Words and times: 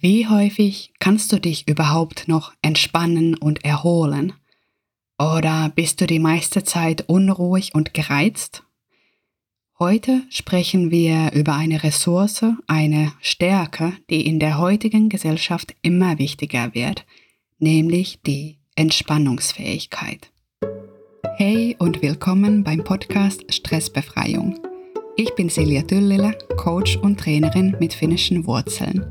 Wie 0.00 0.28
häufig 0.28 0.92
kannst 1.00 1.32
du 1.32 1.40
dich 1.40 1.66
überhaupt 1.66 2.28
noch 2.28 2.52
entspannen 2.62 3.34
und 3.34 3.64
erholen? 3.64 4.32
Oder 5.18 5.72
bist 5.74 6.00
du 6.00 6.06
die 6.06 6.20
meiste 6.20 6.62
Zeit 6.62 7.08
unruhig 7.08 7.74
und 7.74 7.94
gereizt? 7.94 8.62
Heute 9.80 10.22
sprechen 10.30 10.92
wir 10.92 11.32
über 11.32 11.54
eine 11.54 11.82
Ressource, 11.82 12.44
eine 12.68 13.12
Stärke, 13.20 13.92
die 14.08 14.24
in 14.24 14.38
der 14.38 14.58
heutigen 14.58 15.08
Gesellschaft 15.08 15.74
immer 15.82 16.20
wichtiger 16.20 16.74
wird, 16.74 17.04
nämlich 17.58 18.20
die 18.24 18.58
Entspannungsfähigkeit. 18.76 20.30
Hey 21.38 21.74
und 21.80 22.02
willkommen 22.02 22.62
beim 22.62 22.84
Podcast 22.84 23.52
Stressbefreiung. 23.52 24.60
Ich 25.16 25.34
bin 25.34 25.48
Silja 25.48 25.82
Düllele, 25.82 26.38
Coach 26.56 26.96
und 26.98 27.18
Trainerin 27.18 27.76
mit 27.80 27.94
finnischen 27.94 28.46
Wurzeln. 28.46 29.04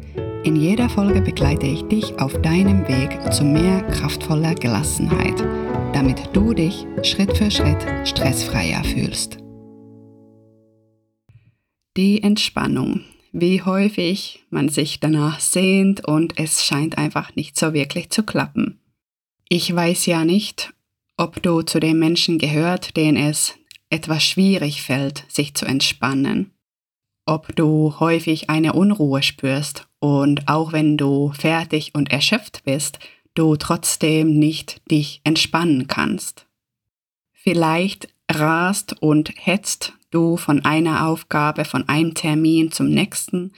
In 0.48 0.55
jeder 0.55 0.88
Folge 0.88 1.21
begleite 1.21 1.68
ich 1.68 1.82
dich 1.89 2.18
auf 2.19 2.42
deinem 2.42 2.88
Weg 2.88 3.33
zu 3.33 3.43
mehr 3.43 3.83
kraftvoller 3.83 4.55
Gelassenheit, 4.55 5.38
damit 5.93 6.29
du 6.32 6.54
dich 6.54 6.86
Schritt 7.04 7.36
für 7.36 7.51
Schritt 7.51 7.86
stressfreier 8.07 8.82
fühlst. 8.86 9.39
Die 11.97 12.24
Entspannung. 12.24 13.02
Wie 13.33 13.61
häufig 13.61 14.46
man 14.50 14.69
sich 14.69 15.02
danach 15.02 15.41
sehnt 15.41 16.07
und 16.07 16.39
es 16.39 16.64
scheint 16.64 16.97
einfach 16.97 17.36
nicht 17.36 17.60
so 17.60 17.74
wirklich 17.74 18.10
zu 18.10 18.24
klappen. 18.24 18.79
Ich 19.50 19.75
weiß 19.75 20.05
ja 20.05 20.24
nicht, 20.24 20.71
ob 21.18 21.43
du 21.43 21.61
zu 21.61 21.82
den 21.82 22.00
Menschen 22.00 22.38
gehört, 22.38 22.96
denen 22.96 23.18
es 23.18 23.54
etwas 23.89 24.24
schwierig 24.24 24.82
fällt, 24.82 25.25
sich 25.27 25.55
zu 25.55 25.66
entspannen. 25.66 26.54
Ob 27.25 27.54
du 27.57 28.00
häufig 28.00 28.50
eine 28.50 28.71
Unruhe 28.71 29.21
spürst 29.21 29.86
und 30.00 30.47
auch 30.47 30.74
wenn 30.74 30.97
du 30.97 31.32
fertig 31.33 31.93
und 31.93 32.11
erschöpft 32.11 32.64
bist, 32.64 33.00
du 33.33 33.55
trotzdem 33.55 34.38
nicht 34.38 34.81
dich 34.89 35.22
entspannen 35.23 35.88
kannst. 35.88 36.47
Vielleicht 37.33 38.09
rast 38.30 39.02
und 39.02 39.31
hetzt 39.35 39.94
du 40.11 40.38
von 40.38 40.66
einer 40.66 41.07
Aufgabe, 41.07 41.66
von 41.66 41.88
einem 41.88 42.13
Termin 42.13 42.72
zum 42.72 42.89
nächsten 42.89 43.53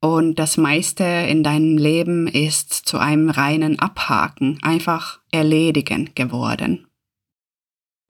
und 0.00 0.40
das 0.40 0.56
meiste 0.56 1.04
in 1.04 1.44
deinem 1.44 1.78
Leben 1.78 2.26
ist 2.26 2.72
zu 2.72 2.98
einem 2.98 3.30
reinen 3.30 3.78
Abhaken, 3.78 4.58
einfach 4.62 5.20
erledigen 5.30 6.10
geworden. 6.16 6.88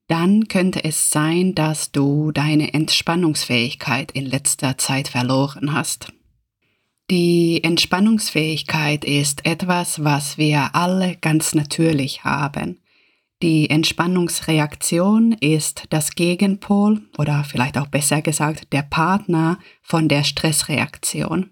Dann 0.08 0.48
könnte 0.48 0.82
es 0.84 1.10
sein, 1.10 1.54
dass 1.54 1.92
du 1.92 2.32
deine 2.32 2.72
Entspannungsfähigkeit 2.72 4.10
in 4.12 4.24
letzter 4.24 4.78
Zeit 4.78 5.08
verloren 5.08 5.74
hast. 5.74 6.12
Die 7.10 7.62
Entspannungsfähigkeit 7.62 9.04
ist 9.04 9.44
etwas, 9.44 10.02
was 10.02 10.38
wir 10.38 10.74
alle 10.74 11.16
ganz 11.16 11.54
natürlich 11.54 12.24
haben. 12.24 12.80
Die 13.42 13.68
Entspannungsreaktion 13.68 15.32
ist 15.32 15.84
das 15.90 16.14
Gegenpol 16.14 17.02
oder 17.18 17.44
vielleicht 17.44 17.76
auch 17.76 17.88
besser 17.88 18.22
gesagt 18.22 18.72
der 18.72 18.82
Partner 18.82 19.58
von 19.82 20.08
der 20.08 20.22
Stressreaktion. 20.22 21.50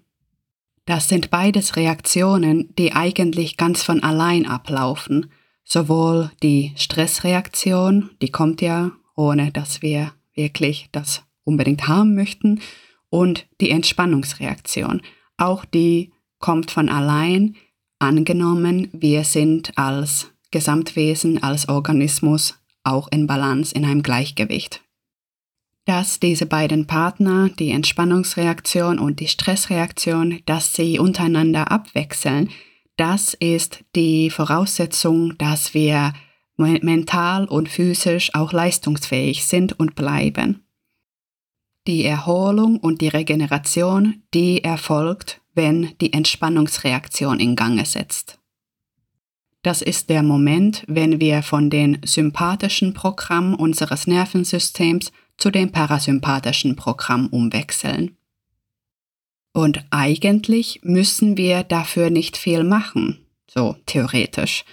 Das 0.85 1.09
sind 1.09 1.29
beides 1.29 1.75
Reaktionen, 1.75 2.73
die 2.77 2.93
eigentlich 2.93 3.57
ganz 3.57 3.83
von 3.83 4.01
allein 4.03 4.47
ablaufen. 4.47 5.31
Sowohl 5.63 6.31
die 6.41 6.73
Stressreaktion, 6.75 8.11
die 8.21 8.31
kommt 8.31 8.61
ja, 8.61 8.91
ohne 9.15 9.51
dass 9.51 9.81
wir 9.81 10.13
wirklich 10.33 10.87
das 10.91 11.23
unbedingt 11.43 11.87
haben 11.87 12.15
möchten, 12.15 12.61
und 13.09 13.45
die 13.59 13.69
Entspannungsreaktion. 13.69 15.01
Auch 15.41 15.65
die 15.65 16.11
kommt 16.37 16.69
von 16.69 16.87
allein, 16.87 17.55
angenommen, 17.97 18.89
wir 18.93 19.23
sind 19.23 19.75
als 19.75 20.31
Gesamtwesen, 20.51 21.41
als 21.41 21.67
Organismus 21.67 22.59
auch 22.83 23.07
in 23.11 23.25
Balance, 23.25 23.73
in 23.73 23.83
einem 23.83 24.03
Gleichgewicht. 24.03 24.81
Dass 25.85 26.19
diese 26.19 26.45
beiden 26.45 26.85
Partner, 26.85 27.49
die 27.49 27.71
Entspannungsreaktion 27.71 28.99
und 28.99 29.19
die 29.19 29.27
Stressreaktion, 29.27 30.41
dass 30.45 30.73
sie 30.73 30.99
untereinander 30.99 31.71
abwechseln, 31.71 32.51
das 32.95 33.33
ist 33.33 33.83
die 33.95 34.29
Voraussetzung, 34.29 35.39
dass 35.39 35.73
wir 35.73 36.13
mental 36.57 37.45
und 37.45 37.67
physisch 37.67 38.35
auch 38.35 38.53
leistungsfähig 38.53 39.43
sind 39.43 39.79
und 39.79 39.95
bleiben. 39.95 40.60
Die 41.87 42.05
Erholung 42.05 42.77
und 42.77 43.01
die 43.01 43.07
Regeneration, 43.07 44.21
die 44.33 44.63
erfolgt, 44.63 45.41
wenn 45.53 45.93
die 45.99 46.13
Entspannungsreaktion 46.13 47.39
in 47.39 47.55
Gange 47.55 47.85
setzt. 47.85 48.37
Das 49.63 49.81
ist 49.81 50.09
der 50.09 50.23
Moment, 50.23 50.83
wenn 50.87 51.19
wir 51.19 51.43
von 51.43 51.69
den 51.69 51.99
sympathischen 52.03 52.93
Programm 52.93 53.53
unseres 53.53 54.07
Nervensystems 54.07 55.11
zu 55.37 55.51
dem 55.51 55.71
parasympathischen 55.71 56.75
Programm 56.75 57.27
umwechseln. 57.27 58.17
Und 59.53 59.83
eigentlich 59.89 60.79
müssen 60.83 61.35
wir 61.37 61.63
dafür 61.63 62.09
nicht 62.09 62.37
viel 62.37 62.63
machen, 62.63 63.25
so 63.47 63.75
theoretisch. 63.85 64.65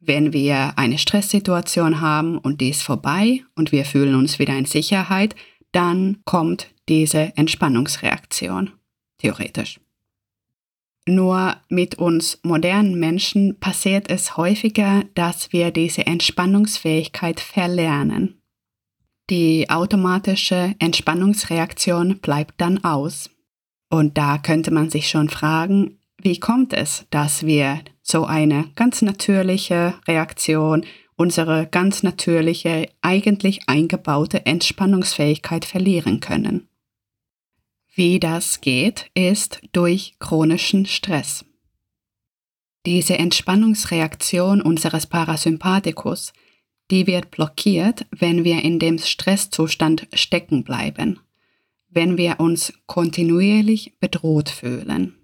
Wenn 0.00 0.32
wir 0.32 0.78
eine 0.78 0.98
Stresssituation 0.98 2.00
haben 2.00 2.38
und 2.38 2.60
die 2.60 2.70
ist 2.70 2.82
vorbei 2.82 3.42
und 3.54 3.72
wir 3.72 3.84
fühlen 3.84 4.14
uns 4.14 4.38
wieder 4.38 4.56
in 4.56 4.64
Sicherheit, 4.64 5.34
dann 5.76 6.22
kommt 6.24 6.70
diese 6.88 7.36
Entspannungsreaktion, 7.36 8.72
theoretisch. 9.18 9.78
Nur 11.06 11.56
mit 11.68 11.96
uns 11.96 12.40
modernen 12.42 12.98
Menschen 12.98 13.60
passiert 13.60 14.10
es 14.10 14.38
häufiger, 14.38 15.04
dass 15.14 15.52
wir 15.52 15.70
diese 15.70 16.06
Entspannungsfähigkeit 16.06 17.40
verlernen. 17.40 18.40
Die 19.28 19.68
automatische 19.68 20.74
Entspannungsreaktion 20.78 22.20
bleibt 22.20 22.54
dann 22.58 22.82
aus. 22.82 23.28
Und 23.90 24.16
da 24.16 24.38
könnte 24.38 24.70
man 24.70 24.88
sich 24.88 25.10
schon 25.10 25.28
fragen, 25.28 25.98
wie 26.16 26.40
kommt 26.40 26.72
es, 26.72 27.04
dass 27.10 27.44
wir 27.44 27.82
so 28.02 28.24
eine 28.24 28.70
ganz 28.76 29.02
natürliche 29.02 29.94
Reaktion 30.08 30.86
unsere 31.16 31.66
ganz 31.66 32.02
natürliche, 32.02 32.88
eigentlich 33.00 33.68
eingebaute 33.68 34.46
Entspannungsfähigkeit 34.46 35.64
verlieren 35.64 36.20
können. 36.20 36.68
Wie 37.94 38.20
das 38.20 38.60
geht, 38.60 39.10
ist 39.14 39.60
durch 39.72 40.16
chronischen 40.18 40.84
Stress. 40.84 41.44
Diese 42.84 43.18
Entspannungsreaktion 43.18 44.60
unseres 44.60 45.06
Parasympathikus, 45.06 46.32
die 46.90 47.06
wird 47.06 47.30
blockiert, 47.30 48.06
wenn 48.10 48.44
wir 48.44 48.62
in 48.62 48.78
dem 48.78 48.98
Stresszustand 48.98 50.06
stecken 50.12 50.62
bleiben, 50.62 51.18
wenn 51.88 52.16
wir 52.16 52.38
uns 52.38 52.72
kontinuierlich 52.86 53.98
bedroht 53.98 54.50
fühlen. 54.50 55.14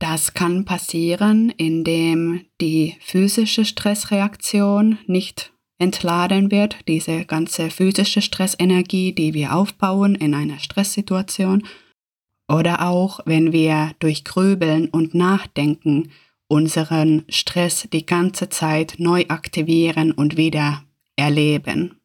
Das 0.00 0.32
kann 0.32 0.64
passieren, 0.64 1.50
indem 1.50 2.46
die 2.60 2.96
physische 3.00 3.66
Stressreaktion 3.66 4.98
nicht 5.06 5.52
entladen 5.78 6.50
wird, 6.50 6.76
diese 6.88 7.26
ganze 7.26 7.70
physische 7.70 8.22
Stressenergie, 8.22 9.12
die 9.12 9.34
wir 9.34 9.54
aufbauen 9.54 10.14
in 10.14 10.34
einer 10.34 10.58
Stresssituation, 10.58 11.66
oder 12.48 12.88
auch 12.88 13.20
wenn 13.26 13.52
wir 13.52 13.92
durch 13.98 14.24
Grübeln 14.24 14.88
und 14.88 15.14
Nachdenken 15.14 16.10
unseren 16.48 17.24
Stress 17.28 17.86
die 17.92 18.06
ganze 18.06 18.48
Zeit 18.48 18.94
neu 18.98 19.26
aktivieren 19.28 20.12
und 20.12 20.36
wieder 20.36 20.82
erleben. 21.14 22.00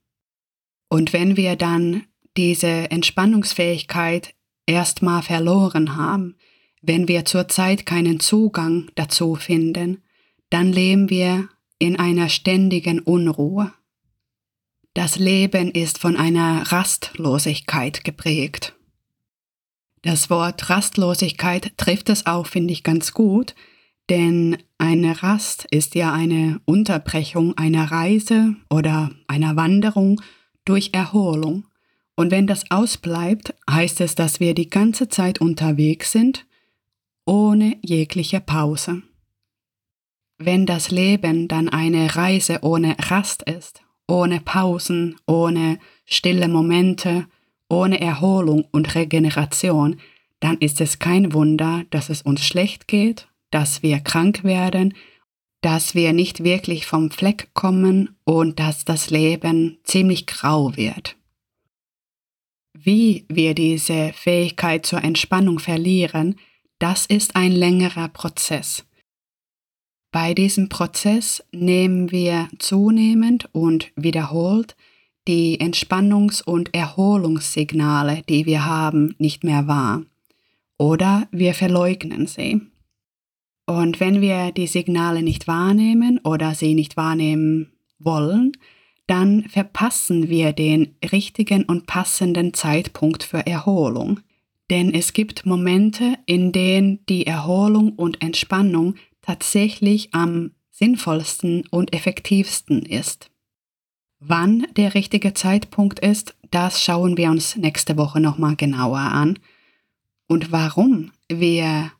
Und 0.89 1.13
wenn 1.13 1.37
wir 1.37 1.55
dann 1.55 2.03
diese 2.37 2.91
Entspannungsfähigkeit 2.91 4.35
erstmal 4.67 5.23
verloren 5.23 5.95
haben, 5.95 6.35
wenn 6.87 7.07
wir 7.07 7.25
zurzeit 7.25 7.85
keinen 7.85 8.19
Zugang 8.19 8.89
dazu 8.95 9.35
finden, 9.35 10.03
dann 10.49 10.71
leben 10.71 11.09
wir 11.09 11.49
in 11.79 11.97
einer 11.97 12.29
ständigen 12.29 12.99
Unruhe. 12.99 13.71
Das 14.93 15.17
Leben 15.17 15.71
ist 15.71 15.97
von 15.97 16.15
einer 16.15 16.71
Rastlosigkeit 16.71 18.03
geprägt. 18.03 18.73
Das 20.01 20.29
Wort 20.29 20.69
Rastlosigkeit 20.69 21.77
trifft 21.77 22.09
es 22.09 22.25
auch, 22.25 22.47
finde 22.47 22.73
ich, 22.73 22.83
ganz 22.83 23.11
gut, 23.11 23.55
denn 24.09 24.57
eine 24.77 25.23
Rast 25.23 25.65
ist 25.71 25.95
ja 25.95 26.13
eine 26.13 26.61
Unterbrechung 26.65 27.57
einer 27.57 27.91
Reise 27.91 28.55
oder 28.69 29.11
einer 29.27 29.55
Wanderung 29.55 30.21
durch 30.63 30.91
Erholung. 30.93 31.65
Und 32.15 32.31
wenn 32.31 32.47
das 32.47 32.69
ausbleibt, 32.71 33.55
heißt 33.69 33.99
es, 34.01 34.15
dass 34.15 34.39
wir 34.39 34.53
die 34.53 34.69
ganze 34.69 35.09
Zeit 35.09 35.41
unterwegs 35.41 36.11
sind 36.11 36.45
ohne 37.25 37.77
jegliche 37.81 38.39
Pause. 38.39 39.01
Wenn 40.37 40.65
das 40.65 40.91
Leben 40.91 41.47
dann 41.47 41.69
eine 41.69 42.15
Reise 42.15 42.59
ohne 42.61 42.95
Rast 42.99 43.43
ist, 43.43 43.81
ohne 44.07 44.39
Pausen, 44.41 45.15
ohne 45.25 45.79
stille 46.05 46.47
Momente, 46.47 47.27
ohne 47.69 47.99
Erholung 47.99 48.65
und 48.71 48.95
Regeneration, 48.95 49.99
dann 50.39 50.57
ist 50.57 50.81
es 50.81 50.99
kein 50.99 51.33
Wunder, 51.33 51.85
dass 51.89 52.09
es 52.09 52.21
uns 52.21 52.45
schlecht 52.45 52.87
geht, 52.87 53.27
dass 53.49 53.81
wir 53.81 53.99
krank 53.99 54.43
werden, 54.43 54.93
dass 55.61 55.95
wir 55.95 56.13
nicht 56.13 56.43
wirklich 56.43 56.85
vom 56.85 57.09
Fleck 57.09 57.49
kommen 57.53 58.15
und 58.23 58.59
dass 58.59 58.85
das 58.85 59.09
Leben 59.09 59.79
ziemlich 59.83 60.27
grau 60.27 60.75
wird. 60.75 61.15
Wie 62.77 63.25
wir 63.29 63.55
diese 63.55 64.13
Fähigkeit 64.13 64.85
zur 64.85 65.03
Entspannung 65.03 65.57
verlieren, 65.57 66.35
das 66.85 67.07
ist 67.07 67.35
ein 67.35 67.51
längerer 67.51 68.09
Prozess. 68.09 68.85
Bei 70.11 70.35
diesem 70.35 70.69
Prozess 70.69 71.43
nehmen 71.51 72.11
wir 72.11 72.47
zunehmend 72.59 73.49
und 73.53 73.91
wiederholt 73.95 74.75
die 75.27 75.59
Entspannungs- 75.59 76.43
und 76.43 76.75
Erholungssignale, 76.75 78.21
die 78.29 78.45
wir 78.45 78.67
haben, 78.67 79.15
nicht 79.17 79.43
mehr 79.43 79.67
wahr. 79.67 80.03
Oder 80.77 81.27
wir 81.31 81.55
verleugnen 81.55 82.27
sie. 82.27 82.61
Und 83.65 83.99
wenn 83.99 84.21
wir 84.21 84.51
die 84.51 84.67
Signale 84.67 85.23
nicht 85.23 85.47
wahrnehmen 85.47 86.19
oder 86.23 86.53
sie 86.53 86.75
nicht 86.75 86.97
wahrnehmen 86.97 87.71
wollen, 87.97 88.51
dann 89.07 89.49
verpassen 89.49 90.29
wir 90.29 90.53
den 90.53 90.95
richtigen 91.11 91.63
und 91.63 91.87
passenden 91.87 92.53
Zeitpunkt 92.53 93.23
für 93.23 93.47
Erholung. 93.47 94.19
Denn 94.69 94.93
es 94.93 95.13
gibt 95.13 95.45
Momente, 95.45 96.17
in 96.25 96.51
denen 96.51 97.05
die 97.07 97.27
Erholung 97.27 97.93
und 97.93 98.21
Entspannung 98.21 98.95
tatsächlich 99.21 100.13
am 100.13 100.51
sinnvollsten 100.71 101.65
und 101.69 101.93
effektivsten 101.93 102.81
ist. 102.83 103.29
Wann 104.19 104.65
der 104.75 104.93
richtige 104.93 105.33
Zeitpunkt 105.33 105.99
ist, 105.99 106.35
das 106.51 106.81
schauen 106.81 107.17
wir 107.17 107.29
uns 107.29 107.55
nächste 107.55 107.97
Woche 107.97 108.19
nochmal 108.19 108.55
genauer 108.55 108.99
an. 108.99 109.37
Und 110.27 110.51
warum 110.51 111.11
wir 111.29 111.91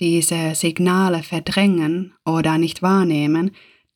diese 0.00 0.54
Signale 0.54 1.22
verdrängen 1.22 2.14
oder 2.24 2.58
nicht 2.58 2.82
wahrnehmen, 2.82 3.50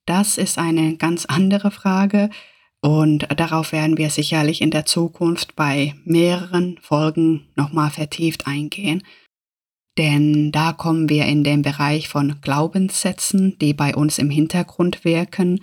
das 0.07 0.39
ist 0.39 0.59
eine 0.59 0.97
ganz 0.97 1.25
andere 1.27 1.71
Frage 1.71 2.31
und 2.81 3.27
darauf 3.37 3.73
werden 3.73 3.99
wir 3.99 4.11
sicherlich 4.11 4.61
in 4.61 4.71
der 4.71 4.87
Zukunft 4.87 5.57
bei 5.57 5.95
mehreren 6.05 6.79
Folgen 6.81 7.49
nochmal 7.57 7.91
vertieft 7.91 8.47
eingehen. 8.47 9.03
Denn 9.97 10.53
da 10.53 10.73
kommen 10.73 11.09
wir 11.09 11.27
in 11.27 11.43
den 11.43 11.63
Bereich 11.63 12.09
von 12.09 12.41
Glaubenssätzen, 12.41 13.59
die 13.59 13.75
bei 13.75 13.97
uns 13.97 14.19
im 14.19 14.31
Hintergrund 14.31 15.05
wirken 15.05 15.61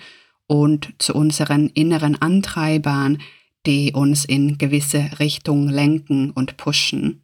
und 0.48 0.94
zu 1.00 1.14
unseren 1.14 1.70
inneren 1.70 2.22
Antreibern, 2.22 3.22
die 3.66 3.94
uns 3.94 4.26
in 4.26 4.58
gewisse 4.58 5.10
Richtung 5.20 5.70
lenken 5.70 6.32
und 6.32 6.58
pushen. 6.58 7.22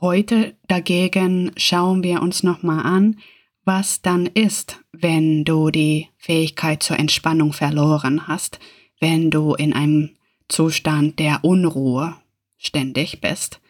Heute 0.00 0.56
dagegen 0.68 1.52
schauen 1.56 2.02
wir 2.02 2.22
uns 2.22 2.42
nochmal 2.42 2.84
an, 2.84 3.18
was 3.64 4.02
dann 4.02 4.26
ist, 4.26 4.80
wenn 4.92 5.44
du 5.44 5.70
die 5.70 6.08
Fähigkeit 6.18 6.82
zur 6.82 6.98
Entspannung 6.98 7.52
verloren 7.52 8.28
hast, 8.28 8.58
wenn 9.00 9.30
du 9.30 9.54
in 9.54 9.72
einem 9.72 10.10
Zustand 10.48 11.18
der 11.18 11.44
Unruhe 11.44 12.16
ständig 12.58 13.20
bist. 13.20 13.60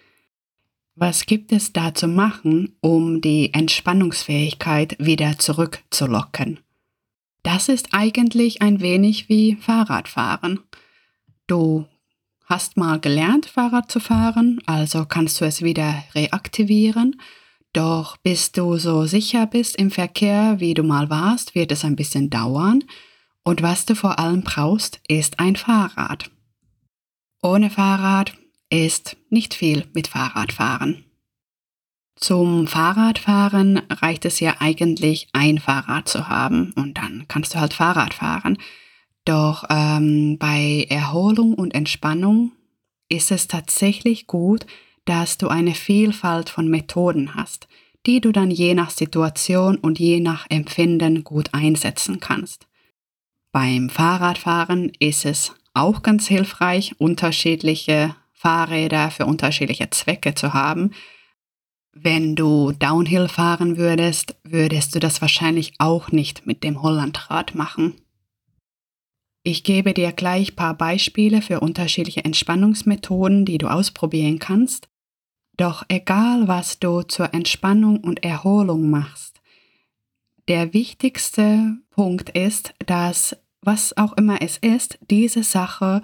Was 0.97 1.27
gibt 1.27 1.53
es 1.53 1.73
da 1.73 1.95
zu 1.95 2.07
machen, 2.07 2.77
um 2.81 3.21
die 3.21 3.53
Entspannungsfähigkeit 3.53 4.97
wieder 4.99 5.39
zurückzulocken? 5.39 6.61
Das 7.43 7.69
ist 7.69 7.89
eigentlich 7.93 8.63
ein 8.63 8.81
wenig 8.81 9.29
wie 9.29 9.57
Fahrradfahren. 9.57 10.61
Du 11.47 11.87
hast 12.47 12.77
mal 12.77 13.01
gelernt, 13.01 13.47
Fahrrad 13.47 13.91
zu 13.91 14.01
fahren, 14.01 14.61
also 14.67 15.05
kannst 15.05 15.41
du 15.41 15.45
es 15.45 15.63
wieder 15.63 16.05
reaktivieren 16.15 17.17
doch 17.75 18.17
bis 18.17 18.53
du 18.53 18.79
so 18.79 19.05
sicher 19.05 19.47
bist 19.47 19.77
im 19.77 19.91
Verkehr, 19.91 20.61
wie 20.61 20.75
du 20.75 20.83
mal 20.83 21.11
warst, 21.11 21.55
wird 21.55 21.73
es 21.73 21.85
ein 21.85 21.97
bisschen 21.97 22.31
dauern. 22.31 22.85
Und 23.43 23.61
was 23.63 23.85
du 23.85 23.95
vor 23.95 24.19
allem 24.19 24.43
brauchst, 24.43 25.01
ist 25.07 25.39
ein 25.39 25.57
Fahrrad. 25.57 26.31
Ohne 27.43 27.69
Fahrrad 27.69 28.33
ist 28.71 29.19
nicht 29.29 29.53
viel 29.53 29.87
mit 29.93 30.09
Fahrradfahren. 30.09 31.05
Zum 32.17 32.67
Fahrradfahren 32.67 33.83
reicht 33.91 34.25
es 34.25 34.41
ja 34.41 34.57
eigentlich, 34.61 35.29
ein 35.33 35.59
Fahrrad 35.59 36.09
zu 36.09 36.29
haben 36.29 36.73
und 36.77 36.97
dann 36.97 37.27
kannst 37.29 37.55
du 37.55 37.61
halt 37.61 37.75
Fahrrad 37.75 38.15
fahren. 38.15 38.57
Doch 39.25 39.65
ähm, 39.69 40.39
bei 40.39 40.87
Erholung 40.89 41.55
und 41.55 41.75
Entspannung 41.75 42.53
ist 43.09 43.31
es 43.31 43.49
tatsächlich 43.49 44.27
gut, 44.27 44.67
dass 45.05 45.39
du 45.39 45.49
eine 45.49 45.75
Vielfalt 45.75 46.49
von 46.49 46.69
Methoden 46.69 47.35
hast, 47.35 47.69
die 48.07 48.21
du 48.21 48.33
dann 48.33 48.51
je 48.51 48.75
nach 48.75 48.91
Situation 48.91 49.77
und 49.77 49.99
je 49.99 50.21
nach 50.21 50.47
Empfinden 50.49 51.25
gut 51.25 51.51
einsetzen 51.53 52.21
kannst. 52.21 52.67
Beim 53.53 53.89
Fahrradfahren 53.89 54.91
ist 54.99 55.25
es 55.25 55.53
auch 55.75 56.03
ganz 56.03 56.27
hilfreich, 56.27 56.95
unterschiedliche 56.99 58.17
Fahrräder 58.33 59.11
für 59.11 59.27
unterschiedliche 59.27 59.91
Zwecke 59.91 60.35
zu 60.35 60.53
haben. 60.55 60.91
Wenn 61.93 62.35
du 62.35 62.73
Downhill 62.73 63.29
fahren 63.29 63.77
würdest, 63.77 64.37
würdest 64.43 64.95
du 64.95 64.99
das 64.99 65.21
wahrscheinlich 65.21 65.75
auch 65.79 66.11
nicht 66.11 66.47
mit 66.47 66.65
dem 66.65 66.83
Hollandrad 66.83 67.55
machen. 67.55 67.95
Ich 69.45 69.63
gebe 69.63 69.95
dir 69.95 70.13
gleich 70.13 70.53
ein 70.53 70.57
paar 70.57 70.75
Beispiele 70.75 71.43
für 71.43 71.61
unterschiedliche 71.61 72.25
Entspannungsmethoden, 72.25 73.45
die 73.45 73.59
du 73.59 73.69
ausprobieren 73.69 74.39
kannst. 74.39 74.89
Doch 75.57 75.85
egal, 75.89 76.49
was 76.49 76.79
du 76.79 77.03
zur 77.03 77.33
Entspannung 77.33 77.99
und 77.99 78.25
Erholung 78.25 78.91
machst, 78.91 79.41
der 80.49 80.75
wichtigste 80.75 81.79
Punkt 81.91 82.31
ist, 82.31 82.75
dass 82.87 83.37
was 83.63 83.97
auch 83.97 84.13
immer 84.15 84.43
es 84.43 84.59
ist, 84.59 84.99
diese 85.11 85.43
Sache 85.43 86.03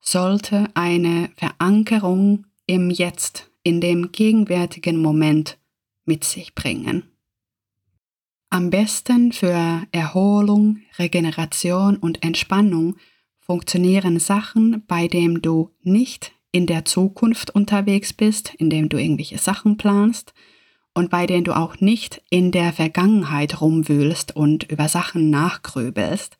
sollte 0.00 0.68
eine 0.74 1.30
Verankerung 1.36 2.46
im 2.66 2.90
Jetzt, 2.90 3.50
in 3.62 3.80
dem 3.80 4.12
gegenwärtigen 4.12 4.96
Moment 5.00 5.58
mit 6.04 6.24
sich 6.24 6.54
bringen. 6.54 7.04
Am 8.50 8.70
besten 8.70 9.32
für 9.32 9.82
Erholung, 9.92 10.80
Regeneration 10.98 11.96
und 11.96 12.22
Entspannung 12.24 12.96
funktionieren 13.38 14.18
Sachen, 14.18 14.84
bei 14.86 15.08
denen 15.08 15.42
du 15.42 15.70
nicht 15.82 16.32
in 16.52 16.66
der 16.66 16.84
Zukunft 16.84 17.50
unterwegs 17.50 18.12
bist, 18.12 18.54
indem 18.56 18.88
du 18.88 18.98
irgendwelche 18.98 19.38
Sachen 19.38 19.76
planst 19.76 20.32
und 20.94 21.10
bei 21.10 21.26
denen 21.26 21.44
du 21.44 21.54
auch 21.54 21.80
nicht 21.80 22.22
in 22.30 22.52
der 22.52 22.72
Vergangenheit 22.72 23.60
rumwühlst 23.60 24.34
und 24.34 24.64
über 24.64 24.88
Sachen 24.88 25.30
nachgrübelst, 25.30 26.38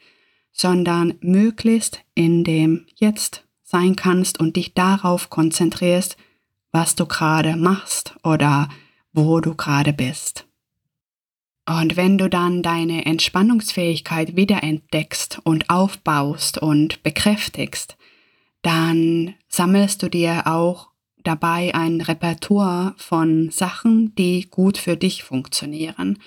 sondern 0.52 1.14
möglichst 1.20 2.00
in 2.14 2.42
dem 2.42 2.86
Jetzt 2.94 3.44
sein 3.62 3.96
kannst 3.96 4.40
und 4.40 4.56
dich 4.56 4.72
darauf 4.72 5.28
konzentrierst, 5.28 6.16
was 6.72 6.94
du 6.94 7.04
gerade 7.04 7.56
machst 7.56 8.14
oder 8.22 8.68
wo 9.12 9.40
du 9.40 9.54
gerade 9.54 9.92
bist. 9.92 10.46
Und 11.68 11.96
wenn 11.96 12.16
du 12.16 12.30
dann 12.30 12.62
deine 12.62 13.06
Entspannungsfähigkeit 13.06 14.36
wiederentdeckst 14.36 15.40
und 15.42 15.68
aufbaust 15.68 16.58
und 16.58 17.02
bekräftigst, 17.02 17.96
dann 18.66 19.34
sammelst 19.48 20.02
du 20.02 20.08
dir 20.10 20.48
auch 20.48 20.88
dabei 21.22 21.72
ein 21.72 22.00
Repertoire 22.00 22.96
von 22.96 23.48
Sachen, 23.52 24.12
die 24.16 24.48
gut 24.50 24.76
für 24.76 24.96
dich 24.96 25.22
funktionieren. 25.22 26.18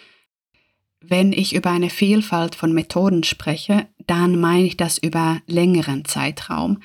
Wenn 1.01 1.33
ich 1.33 1.53
über 1.53 1.69
eine 1.69 1.89
Vielfalt 1.89 2.55
von 2.55 2.71
Methoden 2.71 3.25
spreche, 3.25 3.87
dann 4.07 4.39
meine 4.39 4.63
ich 4.63 4.77
das 4.77 4.97
über 4.97 5.41
längeren 5.47 6.05
Zeitraum. 6.05 6.81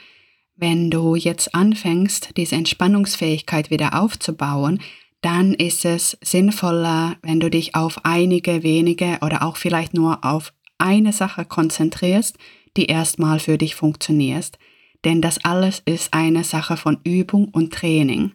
Wenn 0.56 0.90
du 0.90 1.14
jetzt 1.14 1.54
anfängst, 1.54 2.36
diese 2.36 2.56
Entspannungsfähigkeit 2.56 3.70
wieder 3.70 4.00
aufzubauen, 4.02 4.80
dann 5.20 5.54
ist 5.54 5.84
es 5.84 6.18
sinnvoller, 6.20 7.16
wenn 7.22 7.38
du 7.38 7.48
dich 7.48 7.76
auf 7.76 8.04
einige 8.04 8.64
wenige 8.64 9.18
oder 9.22 9.44
auch 9.44 9.56
vielleicht 9.56 9.94
nur 9.94 10.24
auf 10.24 10.52
eine 10.78 11.12
Sache 11.12 11.44
konzentrierst, 11.44 12.38
die 12.76 12.86
erstmal 12.86 13.38
für 13.38 13.56
dich 13.56 13.76
funktioniert 13.76 14.58
denn 15.04 15.20
das 15.20 15.44
alles 15.44 15.82
ist 15.84 16.14
eine 16.14 16.44
Sache 16.44 16.76
von 16.76 16.98
Übung 17.04 17.48
und 17.48 17.72
Training. 17.72 18.32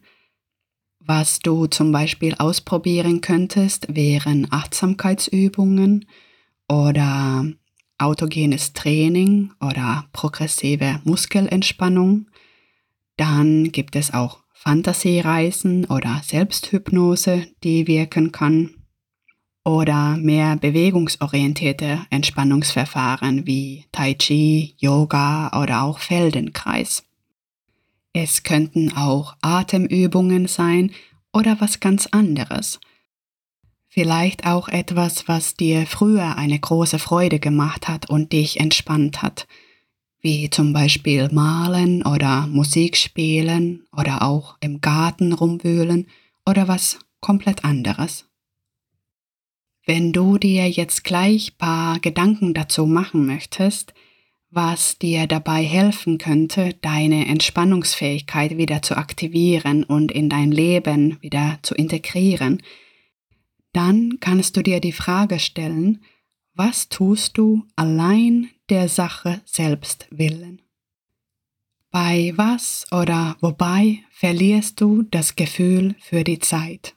Was 0.99 1.39
du 1.39 1.65
zum 1.65 1.91
Beispiel 1.91 2.35
ausprobieren 2.35 3.21
könntest, 3.21 3.95
wären 3.95 4.47
Achtsamkeitsübungen 4.51 6.05
oder 6.67 7.45
autogenes 7.97 8.73
Training 8.73 9.51
oder 9.59 10.05
progressive 10.13 11.01
Muskelentspannung. 11.03 12.27
Dann 13.17 13.71
gibt 13.71 13.95
es 13.95 14.13
auch 14.13 14.43
Fantasiereisen 14.53 15.85
oder 15.85 16.21
Selbsthypnose, 16.23 17.47
die 17.63 17.88
wirken 17.88 18.31
kann 18.31 18.78
oder 19.63 20.17
mehr 20.17 20.55
bewegungsorientierte 20.55 22.01
Entspannungsverfahren 22.09 23.45
wie 23.45 23.85
Tai 23.91 24.13
Chi, 24.13 24.75
Yoga 24.77 25.61
oder 25.61 25.83
auch 25.83 25.99
Feldenkreis. 25.99 27.03
Es 28.13 28.43
könnten 28.43 28.95
auch 28.95 29.35
Atemübungen 29.41 30.47
sein 30.47 30.91
oder 31.33 31.61
was 31.61 31.79
ganz 31.79 32.07
anderes. 32.07 32.79
Vielleicht 33.87 34.45
auch 34.45 34.67
etwas, 34.67 35.27
was 35.27 35.55
dir 35.55 35.85
früher 35.85 36.37
eine 36.37 36.59
große 36.59 36.99
Freude 36.99 37.39
gemacht 37.39 37.87
hat 37.87 38.09
und 38.09 38.33
dich 38.33 38.59
entspannt 38.59 39.21
hat, 39.21 39.47
wie 40.21 40.49
zum 40.49 40.73
Beispiel 40.73 41.29
malen 41.31 42.05
oder 42.05 42.47
Musik 42.47 42.97
spielen 42.97 43.85
oder 43.95 44.21
auch 44.21 44.57
im 44.59 44.81
Garten 44.81 45.33
rumwühlen 45.33 46.07
oder 46.45 46.67
was 46.67 46.99
komplett 47.19 47.65
anderes. 47.65 48.28
Wenn 49.86 50.13
du 50.13 50.38
dir 50.38 50.69
jetzt 50.69 51.03
gleich 51.03 51.57
paar 51.57 52.00
Gedanken 52.00 52.53
dazu 52.53 52.86
machen 52.86 53.25
möchtest, 53.25 53.93
was 54.51 54.98
dir 54.98 55.27
dabei 55.27 55.63
helfen 55.63 56.17
könnte, 56.17 56.74
deine 56.81 57.27
Entspannungsfähigkeit 57.27 58.57
wieder 58.57 58.81
zu 58.81 58.98
aktivieren 58.98 59.83
und 59.83 60.12
in 60.12 60.29
dein 60.29 60.51
Leben 60.51 61.21
wieder 61.21 61.59
zu 61.62 61.75
integrieren, 61.75 62.62
dann 63.74 64.17
kannst 64.19 64.57
du 64.57 64.63
dir 64.63 64.79
die 64.79 64.91
Frage 64.91 65.39
stellen, 65.39 66.03
was 66.55 66.89
tust 66.89 67.38
du 67.38 67.65
allein 67.75 68.50
der 68.69 68.89
Sache 68.89 69.41
selbst 69.45 70.07
willen? 70.12 70.62
Bei 71.91 72.33
was 72.36 72.86
oder 72.91 73.38
wobei 73.39 74.00
verlierst 74.12 74.81
du 74.81 75.03
das 75.03 75.36
Gefühl 75.36 75.95
für 76.00 76.24
die 76.24 76.39
Zeit? 76.39 76.95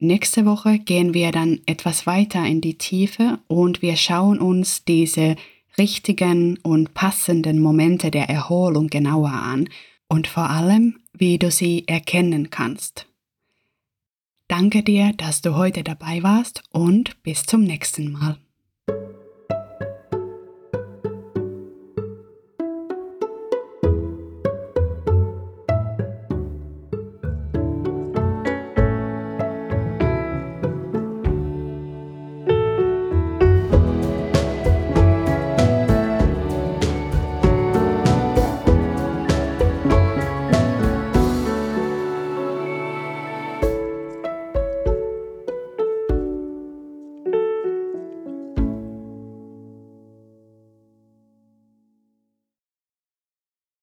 Nächste 0.00 0.46
Woche 0.46 0.78
gehen 0.78 1.12
wir 1.12 1.32
dann 1.32 1.60
etwas 1.66 2.06
weiter 2.06 2.44
in 2.46 2.60
die 2.60 2.78
Tiefe 2.78 3.40
und 3.48 3.82
wir 3.82 3.96
schauen 3.96 4.38
uns 4.38 4.84
diese 4.84 5.34
richtigen 5.76 6.56
und 6.58 6.94
passenden 6.94 7.60
Momente 7.60 8.12
der 8.12 8.28
Erholung 8.28 8.88
genauer 8.88 9.32
an 9.32 9.68
und 10.08 10.28
vor 10.28 10.50
allem, 10.50 11.00
wie 11.12 11.38
du 11.38 11.50
sie 11.50 11.86
erkennen 11.88 12.50
kannst. 12.50 13.06
Danke 14.46 14.82
dir, 14.82 15.12
dass 15.16 15.42
du 15.42 15.56
heute 15.56 15.82
dabei 15.82 16.22
warst 16.22 16.62
und 16.70 17.22
bis 17.22 17.42
zum 17.42 17.62
nächsten 17.62 18.12
Mal. 18.12 18.38